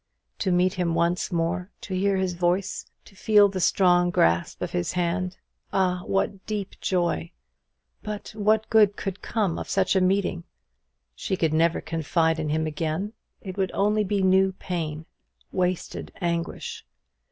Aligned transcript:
To 0.39 0.51
meet 0.51 0.73
him 0.73 0.95
once 0.95 1.31
more 1.31 1.69
to 1.81 1.93
hear 1.93 2.17
his 2.17 2.33
voice 2.33 2.87
to 3.05 3.15
feel 3.15 3.47
the 3.49 3.59
strong 3.59 4.09
grasp 4.09 4.59
of 4.63 4.71
his 4.71 4.93
hand 4.93 5.37
ah, 5.71 6.01
what 6.07 6.43
deep 6.47 6.73
joy! 6.81 7.31
But 8.01 8.29
what 8.33 8.67
good 8.71 8.95
could 8.95 9.21
come 9.21 9.59
of 9.59 9.69
such 9.69 9.95
a 9.95 10.01
meeting? 10.01 10.43
She 11.13 11.37
could 11.37 11.53
never 11.53 11.81
confide 11.81 12.39
in 12.39 12.49
him 12.49 12.65
again. 12.65 13.13
It 13.41 13.57
would 13.57 13.67
be 13.69 13.73
only 13.75 14.03
new 14.23 14.53
pain 14.53 15.05
wasted 15.51 16.11
anguish. 16.19 16.83